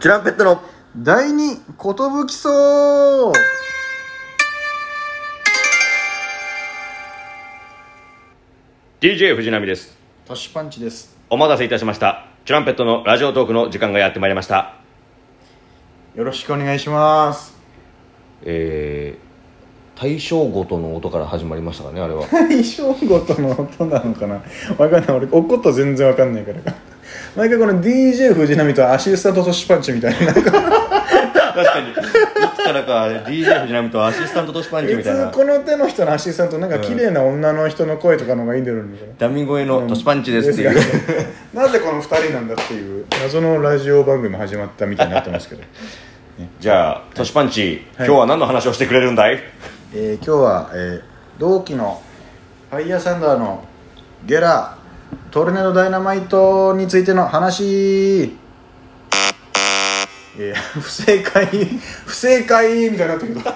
[0.00, 0.62] チュランペットの
[0.96, 1.60] 第二寿
[2.34, 3.32] そう。
[8.98, 9.94] DJ 藤波です。
[10.24, 11.14] トシパンチです。
[11.28, 12.28] お待たせいたしました。
[12.46, 14.76] チュランペットのラジオトークの時間がやってまいりました。
[16.14, 17.58] よろしくお願いします。
[18.42, 22.24] えー、大正ごとの音から始まりましたかねあれは。
[22.32, 24.42] 大正ごとの音なのかな。
[24.78, 25.16] わかんない。
[25.18, 26.89] 俺おこと全然わかんないから
[27.36, 30.32] 毎回この DJ 藤波とアシスタントトシパンチみたいな。
[30.32, 31.90] なんか確かに。
[31.90, 31.94] い
[32.56, 35.28] つからか DJ 藤波とアシスタントとシパンチみ普たいな。
[35.30, 41.06] 通この手の人のアシスタントなんか綺麗な女の人の声とかの方がいいんだろうねダミ声のトシパンチですっていう、です
[41.54, 41.62] が。
[41.62, 43.06] なぜこの二人なんだっていう。
[43.22, 45.62] 謎のラジオ番組始まったみたいになってますけど、
[46.60, 48.06] じゃあトシパンチ、はい。
[48.06, 49.38] 今日は何の話をしてくれるんだい？
[49.94, 52.02] えー今日は、えー同期の
[52.70, 53.64] ファイヤーサンダーの
[54.26, 54.76] ゲラ
[55.30, 58.36] トルネードダイナマイトについての話。
[60.38, 61.46] えー不正解
[62.06, 63.50] 不正解みたいになってるけど。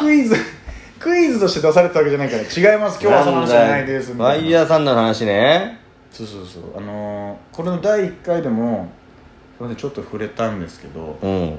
[0.00, 0.36] クイズ
[0.98, 2.98] クイズとして出されたわけじゃないから違います。
[3.00, 4.08] 今日はその話じゃないです。
[4.08, 5.80] フみたいイヤーサンダーの話ね。
[6.10, 6.62] そうそうそう。
[6.76, 8.88] あのーこれの第1回でも
[9.56, 11.58] すいませんちょっと触れたんですけどうん。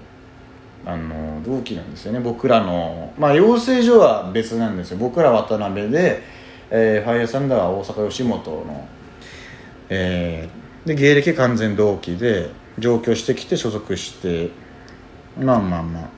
[0.86, 2.20] あの同期なんですよね。
[2.20, 4.98] 僕らのまあ養成所は別なんですよ。
[4.98, 6.22] 僕ら渡辺で、
[6.72, 8.88] えーファイヤーサンダーは大阪吉本の、
[9.90, 14.52] えーで芸歴完全同期で上京してきて所属して
[15.38, 16.10] まあまあまあ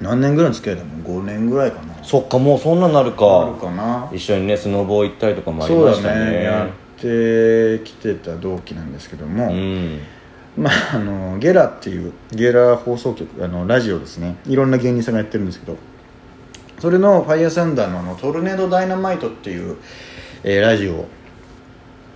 [0.00, 2.02] 何年ぐらいの付き合いだもん5年ぐらいかな。
[2.02, 4.10] そっかもうそんなになるあかるかな。
[4.12, 6.30] 一緒にねスノボー行ったりとかもありましたね。
[6.30, 6.44] ね。
[6.44, 10.00] やってきてた同期なんですけども、うん。
[10.56, 14.36] まあ、あのゲラっていうゲラ放送局あのラジオですね。
[14.46, 15.76] いろんな芸人さんがやってるんですけど。
[16.78, 19.76] それの「ファイヤーサンダーのあのトルネードダイナマイト」っていう、
[20.44, 21.04] えーラジオ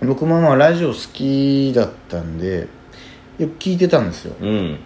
[0.05, 2.67] 僕もまあラジオ好きだったんで
[3.37, 4.79] よく聞いてたんですようん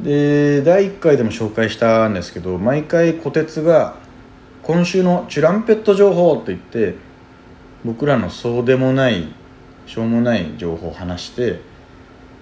[0.00, 3.96] で第1回でも紹介したんですけど毎回こてつが
[4.62, 6.94] 「今週のチュランペット情報」って言って
[7.84, 9.28] 僕らのそうでもない
[9.86, 11.60] しょうもない情報を話して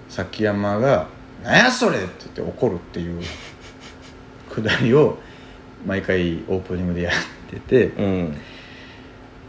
[0.07, 1.07] 崎山が
[1.43, 3.21] 「なんやそれ!」って言って怒るっていう
[4.49, 5.17] くだりを
[5.85, 7.13] 毎回オープニングでやっ
[7.49, 8.37] ててうん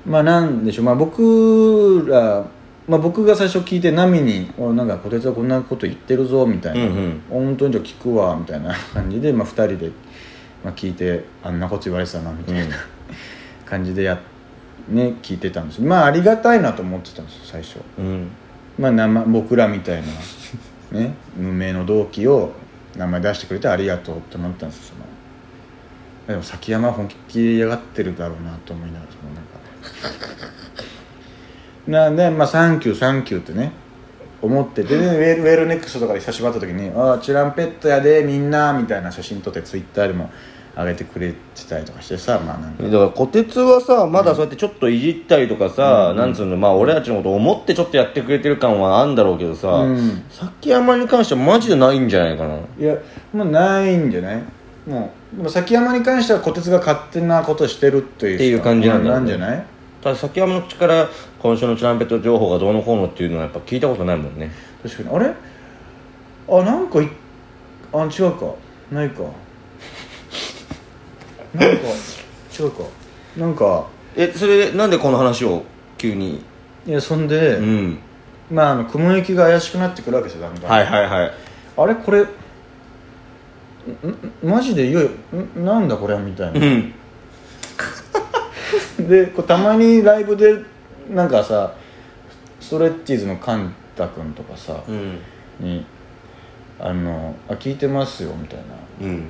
[0.06, 2.44] まあなんでしょう、まあ、僕ら、
[2.88, 6.84] まあ、僕が最初聞いてナミに「おなんかこてつはこんなこと言ってるぞ」みたいな。
[6.84, 9.90] うんうん本当にじゃあ聞くわみたいな感じで、まあ、2人で、
[10.64, 12.70] まあ、聞いてあんなこと言われてたなみたいな、うん。
[13.64, 14.18] 感じでや
[14.88, 17.78] ね聞いてたんですまあありがたいなと思ってたんですよ最初。
[17.98, 18.28] うん。
[18.78, 20.02] まあ生僕らみたい
[20.92, 22.52] なね無名の同期を
[22.96, 24.94] 名前出してくれてありがとうって思ったんですよ
[26.26, 26.34] その。
[26.34, 29.50] でも崎山本気で嫌がってるだろうなと思いながらそのなんか
[31.88, 33.72] なんでまあサンキューサンキューってね
[34.42, 40.30] 思ってて、でウェルウェルネックスとかで久しぶり会った時に「ああチュランペットやでみんな」みたいな写真撮ってツイッターでも
[40.76, 41.36] 上げてくれて
[41.68, 42.82] たりとかしてさまあなんか。
[42.84, 50.22] だからこてつはさまだそうやってちょっといじったりとかさ、なんつうのまあ俺たちのこと思ってちょっとやってくれてる感はあんだろうけどさ、うん。
[50.30, 52.54] 崎山に関してはマジでないんじゃないかな。
[52.78, 52.94] いや
[53.34, 54.42] もうないんじゃない？
[54.86, 59.32] もうでも崎山に関してはこてつが勝手なことしてるっていうっていう感じなんだろうね。
[59.32, 59.64] なんじゃない？
[60.02, 61.08] ただ崎山の口から
[61.38, 64.50] 今週のチュランペット情報がどうのこうのっていうのはやっぱ聞いたことないもんね。
[64.82, 65.16] 確かに。
[65.16, 65.34] あれ？
[66.48, 67.08] あなんかい
[67.92, 68.54] あ違うか。
[68.90, 69.22] ないか。
[71.54, 71.84] なんか
[72.58, 72.82] 違うか。
[73.36, 73.86] なんか。
[74.16, 75.62] えそれでなんでこの話を
[75.96, 76.42] 急に？
[76.86, 77.98] いやそんで、うん。
[78.50, 80.70] まああの雲行きが怪しくなってくるわけですよだんだん。
[80.70, 81.32] はいはいはい。
[81.76, 81.94] あれ？
[81.94, 82.26] これ
[84.42, 85.04] マジでいよい。
[85.04, 85.10] よ
[85.60, 86.60] んなんだこれみたいな。
[86.60, 86.94] うん。
[89.08, 90.58] でこうたまにライブで
[91.10, 91.74] なんかさ
[92.60, 95.18] ストレッチーズのカンタ君とかさ、うん。
[95.58, 95.84] に
[96.78, 98.64] あのあ聞いてますよみたいな。
[99.06, 99.24] うん。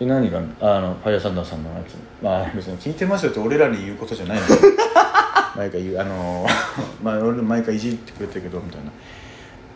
[0.00, 1.96] え何があのファイヤーサンダーさんのやつ。
[2.22, 4.44] まあ別に聞いてますよって俺らに言うことじゃないの
[5.56, 6.46] 毎回 言うあの
[7.02, 8.90] まあ俺毎回いじってくれてるけどみたいな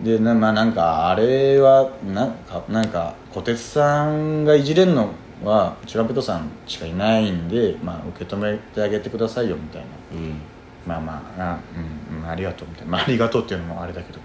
[0.01, 5.11] でなまあなんかあれはなんかなんか小鉄さんがいじれんの
[5.43, 9.87] はチュランペットさんしかいないんで、まあ、受け止めてあげてくださいよみたいな。
[10.13, 10.41] うん。
[10.87, 11.61] まあまああ,、
[12.13, 14.21] うんうん、ありがとうみたいな、まあ、ありがとうっていうのもあれだけど。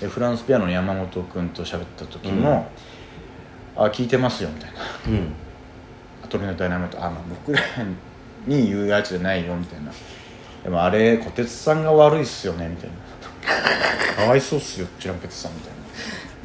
[0.00, 2.68] でフランスピアノの山本君と喋った時も
[3.76, 4.80] 「あ聞いてますよ」みたいな。
[5.08, 5.32] うん
[6.24, 7.60] 「アトリエのダイナマイト」あ、まあ、僕ら
[8.46, 9.92] に言うやつじゃないよみたいな。
[10.62, 12.96] でもあれ小鉄さんが悪いっすよねみたいな
[14.16, 15.74] かわいそうっすよチュランペットさんみたいな。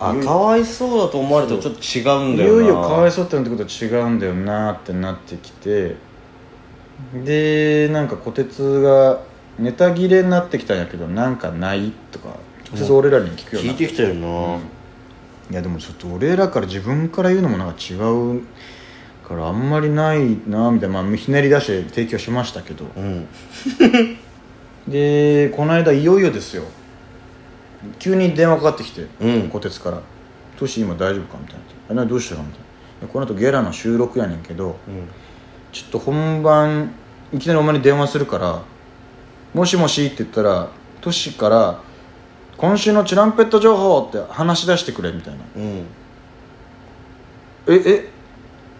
[0.01, 2.56] あかわいそうだと思われるとちょっと違うんだよな。
[2.56, 5.96] いよいよかわいそうってなってことは違うんだよなってなってきて。
[7.13, 9.22] でなんか小鉄が
[9.57, 12.36] ネタ切れになってきたんやけどなんかないとか
[12.69, 14.57] 直接俺らに聞くように聞いてきたよな、
[15.50, 18.42] いやでもちょっと俺らから自分から言うのもなんか違う
[19.25, 22.86] からあんまりないなみたいな、まあ、ひねり出して提供しましたけど。
[22.95, 23.28] うん。
[24.88, 26.63] でこの間いよいよですよ
[28.00, 29.50] 急に電話かかってきてうん。
[29.50, 30.02] 小鉄から
[30.58, 31.54] 「トシ今大丈夫か?」みた
[31.94, 32.60] いな「あどうしたの?」みたい
[33.02, 34.76] な「この後ゲラの収録やねんけど
[35.72, 36.92] ちょっと本番
[37.34, 38.62] いきなりお前に電話するから
[39.54, 40.68] 「もしもし」って言ったら
[41.02, 41.80] トシから
[42.58, 45.40] 「今週のチュランペット情報」って話し出してくれみたいな。
[45.56, 45.86] うん
[47.68, 48.10] 「ええ？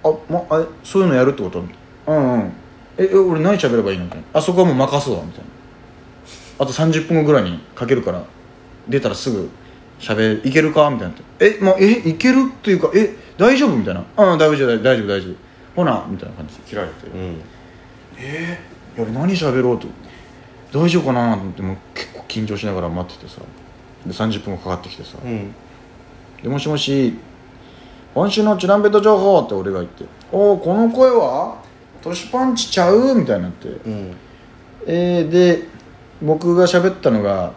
[0.04, 1.64] あ,、ま、あそういうのやるってこと?」
[2.08, 2.52] うんうん
[2.98, 5.46] ええ俺何喋ればいいの?」みたいな「あそこはもう任すわ」みたいな。
[6.62, 8.22] あと30分後ぐらいにかけるから
[8.90, 9.50] 出たらすぐ
[10.00, 10.90] 喋いけるか？
[10.90, 11.14] みたいな。
[11.40, 13.76] え、まあ、えいけるっていうかえ大丈夫？
[13.76, 15.36] みたいな「うん大丈夫大丈夫大丈夫。
[15.76, 16.56] ほな」みたいな感じ。
[16.58, 17.42] で切られてうん。
[18.18, 19.88] えー、いや俺何喋ろうと。
[20.72, 23.42] 大丈夫かなと思ってもう結構緊張しながら待っててさ。
[24.06, 25.18] で30分後かかってきてさ。
[25.24, 25.54] うん
[26.42, 27.18] 「でもしもし
[28.14, 31.58] 今週のチュランペット情報」って俺が言って「おおこの声は？
[32.02, 33.68] トシパンチちゃう?」みたいになって。
[33.68, 34.16] うん。
[34.88, 35.64] えー、で
[36.22, 37.52] 僕が喋ったのが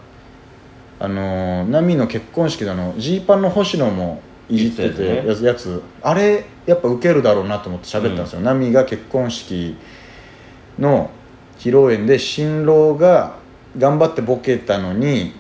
[1.05, 5.47] あのー、ナミの結婚式であのジーパンの星野もいじっててやつね。
[5.49, 9.77] やつあれやっぱウケるだろうなと思って喋ったんですよ、ナミが結婚式
[10.79, 11.11] の
[11.59, 13.37] 披露宴で新郎が
[13.77, 15.35] 頑張ってボケたのに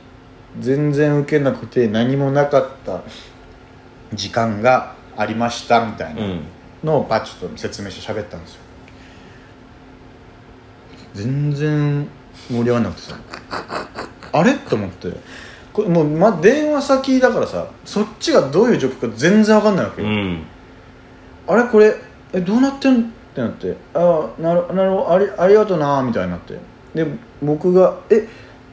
[0.58, 3.02] 全然ウケなくて何もなかった
[4.12, 6.40] 時間がありましたみたいなうん。
[6.82, 8.60] のをパッチと説明して喋ったんですよ。
[11.14, 12.08] 全然
[12.50, 13.16] 盛り上がらなくてさ。
[14.32, 14.54] あれ？
[14.54, 15.12] と思って
[15.72, 20.42] これもう、ま、電話先だからさそっちがどういう状況か全然わかんないわけよ、うん。
[21.48, 21.94] あれこれ
[22.32, 23.00] えどうなってん？
[23.00, 23.04] っ
[23.34, 26.58] てなってああなるなるほどありありがとうなみたいになって。
[26.94, 27.06] で
[27.42, 28.28] 僕が「え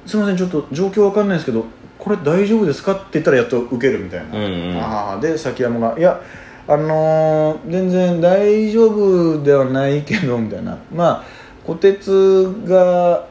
[0.06, 1.64] すいませんちょっと状況わかんないですけど
[1.98, 4.78] これ大丈夫ですか?」って言ったらやっと受けるみたいな、うんうん。
[4.78, 6.20] ああで崎山が「いや
[6.68, 10.78] あのー全然大丈夫ではないけど」みたいな。
[10.94, 11.24] まあ
[11.66, 13.26] 小鉄が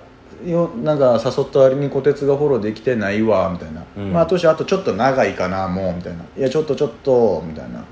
[0.47, 4.13] よなんか誘った割に小鉄がフォローできてないわみたいな、うん。
[4.13, 7.85] まあ年あとちょっと長いかなもうみたいな「いやちょっとちょっと」みたいな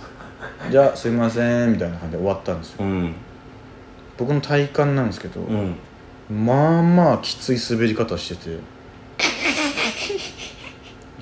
[0.70, 2.84] 「じゃあすいません」みたいな感じで終わったんですよ。
[2.84, 3.14] うん。
[4.18, 5.76] 僕の体感なんですけど、うん。
[6.44, 8.58] まあまあきつい滑り方してて。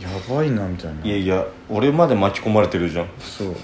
[0.00, 1.04] やばいなみたいな。
[1.04, 3.06] いやいや俺まで巻き込まれてるじゃん。
[3.18, 3.54] そう。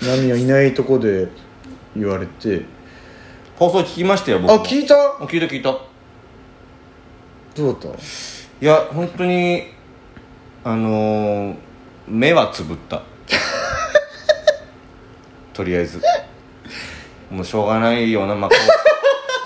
[0.00, 1.28] 波はいないとこで
[1.96, 2.62] 言われて
[3.58, 4.54] 放送聞きましたよ僕も。
[4.62, 4.94] あ聞いた？
[4.94, 5.76] あ聞いた聞いた。
[7.56, 7.92] どうだっ
[8.60, 9.64] いや本当に
[10.64, 11.56] あのー、
[12.06, 13.02] 目はつぶった。
[15.52, 16.00] とりあえず。
[17.30, 18.50] もうしょうがないよなまあ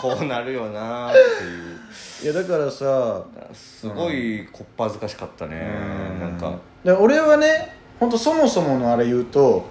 [0.01, 1.23] こう こうなるよなってい
[1.75, 1.79] う。
[2.21, 3.23] たいやだからさ
[3.53, 5.57] すごいこっぱずかしかったね
[6.21, 6.53] なんか。
[6.85, 9.65] で俺はね本当そもそものあれ言うと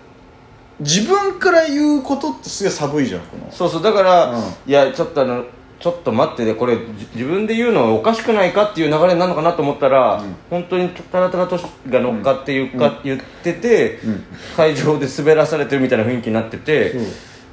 [0.81, 3.51] 自分から言うことってすげえ寒いじゃんこの。
[3.51, 4.41] そうそうだから、うん。
[4.67, 5.45] いやちょっとあの
[5.79, 10.35] ちょっと待ってねこれじ自分で言うのはおかしくないかっていう流れなのかなと思ったら、ん。
[10.49, 14.23] 本当にたらたらとしが乗っかっていうか、言ってて、ん。
[14.55, 16.95] 会場で滑らされてるみたいな雰囲気になってて、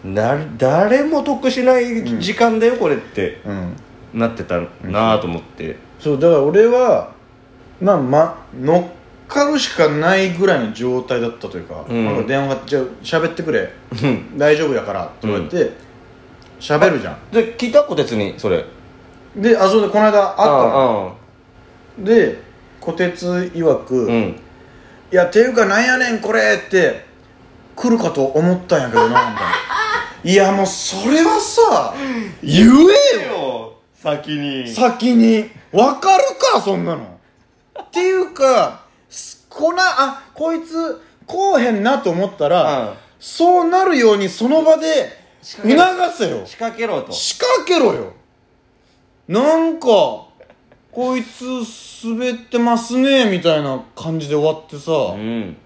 [0.04, 3.40] な誰も得しない時間だよこれって。
[3.44, 3.76] うん。
[4.14, 7.12] なってたなと思って、そうだから俺は
[7.80, 8.97] まあま乗っ
[9.28, 12.04] かるしかないぐらいの状態だったというか,、うん。
[12.04, 13.70] なんか電話が「じゃあ喋ってくれ。
[14.02, 14.38] うん。
[14.38, 15.72] 大丈夫やから」って言われて
[16.58, 17.16] 喋、るじゃん。
[17.30, 18.64] で聞いたこてつにそれ。
[19.36, 21.16] であそうでこの間会ったの。
[22.00, 22.40] あで
[22.80, 24.40] 小鉄曰く、いうん。
[25.10, 27.04] やていうかなんやねんこれって
[27.76, 29.34] 来るかと思ったんやけどなみたいな。
[30.24, 31.94] いやもうそれはさ
[32.42, 33.32] 言えよ。
[33.32, 33.72] よ。
[34.02, 34.66] 先に。
[34.66, 35.50] 先に。
[35.70, 37.18] わかるかそんなの。
[37.80, 38.87] っていうかす
[39.58, 42.94] こなあこいつこうへんなと思ったら、うん。
[43.18, 44.86] そうなるようにその場で
[45.42, 45.66] 促
[46.16, 46.46] せよ。
[46.46, 47.10] 仕掛けろと。
[47.10, 48.12] 仕掛けろよ。
[49.26, 49.88] なんか
[50.92, 51.44] こいつ
[52.04, 55.56] 滑ってますねみたいな感じで終わってさ、うん。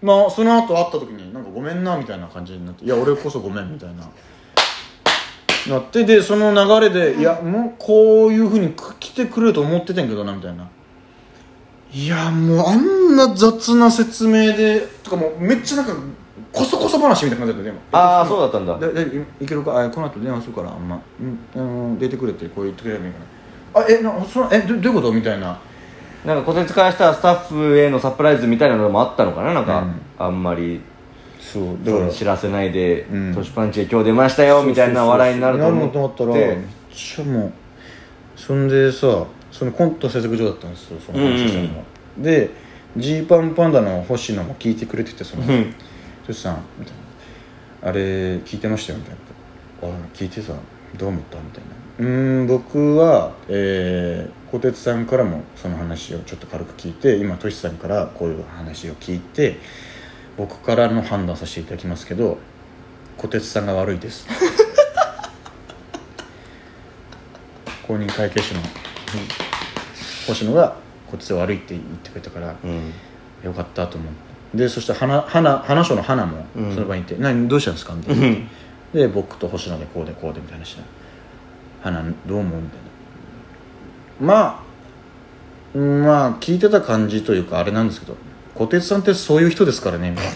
[0.00, 4.08] まあその後会った時になんかごめんなみたいな感じになっていや俺こそごめんみたいな。
[5.68, 10.68] なってでその流れでいやもうこういうふうに来てくれると思ってたんやけどなみたいな
[11.94, 15.92] いやもうあんな雑な説明でとかもうめっちゃなんか
[16.52, 17.78] こそこそ話みたいな感じだったでも。
[17.92, 18.78] ああそうだったんだ。
[18.78, 21.00] ででいいけるかあこの後電話するからあんま、
[21.54, 23.86] うん、出てくれってこう言ってくれるばいいかな。
[23.86, 25.58] あえなそのえどどういうことみたいな。
[26.24, 30.00] なんか小鉄からしたらスタッフへのサプライズみたいなのもあったのかななんか、うん。
[30.18, 30.80] あんまり。
[31.38, 35.98] そうそう知らせないでうん「トシパンチへ今日出ましたよ」みたいな笑いになると思って。
[35.98, 36.58] なると思ったらめっ
[36.92, 37.52] ちゃもう
[38.34, 39.24] そんでさ
[39.54, 41.84] そのコント制作所だったんですよその話したのが、
[42.18, 42.50] で
[42.96, 45.74] ジーパンパンダの星野も聞いてくれててそのうん
[46.26, 46.94] 「トシさん」みたい
[47.82, 48.00] な「あれ
[48.38, 50.54] 聞いてましたよ」みたいな「あ聞いてた。
[50.96, 59.60] どう思った?」みたいな「うーん僕はえー、小鉄さんからもその話をちょっと軽く聞いて今トシさんからこういう話を聞いて
[60.36, 62.38] 僕からの判断させていただきますけど
[63.18, 64.26] 小鉄さんが悪いです」
[67.86, 68.60] 公認会計士の
[70.26, 70.76] 星野が
[71.10, 72.92] こっちで悪いって言ってくれたからうん。
[73.42, 74.08] よかったと思
[74.54, 76.74] うでそして花花花書の花もうん。
[76.74, 78.36] その場にいて「何どうしたんですか?」みたいな。
[78.94, 80.82] で僕と星野でこうでこうでみたいな話で
[81.82, 82.78] 花どう思う?」みたい
[84.26, 84.34] な。
[84.34, 84.64] ま
[85.74, 88.16] あまあ聞いてた感じというかあれなんですけど
[88.54, 90.32] 小鉄さんってそういう人ですからねみたいな。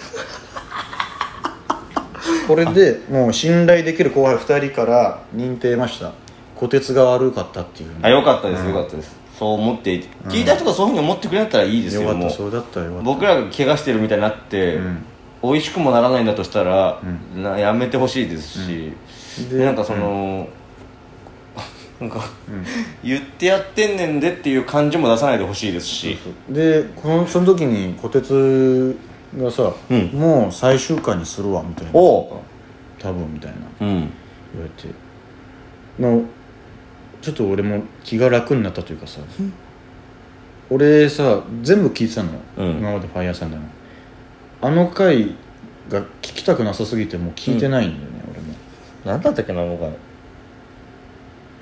[2.48, 6.12] これでもう信頼できる後輩2人から認定ました
[6.58, 7.90] 小鉄が悪かったっていう。
[8.02, 8.68] あよかったですうん。
[8.70, 9.16] よかったです。
[9.38, 13.04] そう思って聞いた人がそういうふうに思ってくれたらいいですよよかったそうだったよかった。
[13.04, 15.04] 僕らが怪我してるみたいになって、うん。
[15.42, 17.00] 美味しくもならないんだとしたら、
[17.36, 18.92] うなやめてほしいですし、
[19.50, 20.48] ででなんかその、
[22.00, 22.24] なんか
[23.04, 26.18] 言ってやってんねんでっていう感じも出さないでほしいですし。
[26.48, 28.98] でこのその時に小鉄
[29.36, 30.06] がさ、うん。
[30.06, 31.90] もう最終回にするわみたいな。
[31.94, 32.26] おう。
[33.00, 33.86] 多分みたいな。
[33.86, 34.10] うん。
[34.52, 34.88] 言われて。
[35.98, 36.22] の
[37.20, 39.20] ちょっと俺も気が楽になったというかさ
[40.70, 42.70] 俺さ全部聞いてたのよ、うん。
[42.78, 43.66] 今までファイヤーサンダーの
[44.60, 45.34] あの回
[45.88, 48.18] が聞きたくなさすぎてもう聞いてないんだよね、
[49.04, 49.84] 何だったっけなのか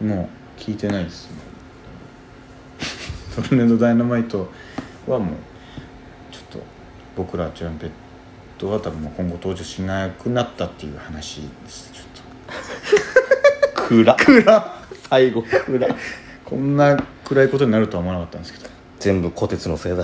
[0.01, 1.29] 俺ももう聞いてないです
[3.37, 4.51] トルネードダイナマイト
[5.07, 5.35] はもう
[6.33, 6.59] ちょっと
[7.17, 7.91] 僕らチュランペッ
[8.59, 11.93] トは多分もう今後登場しなくなったっていう話です。
[11.93, 12.17] ちょっと。
[13.89, 14.77] 暗暗
[15.09, 15.89] 最後暗
[16.45, 18.77] こんな暗いことになるとは思わなかったんですけど。
[18.99, 20.03] 全部虎鉄のせいだ